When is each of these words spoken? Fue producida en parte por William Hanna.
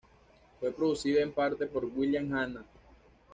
Fue 0.59 0.71
producida 0.71 1.21
en 1.21 1.31
parte 1.31 1.67
por 1.67 1.85
William 1.85 2.33
Hanna. 2.33 2.65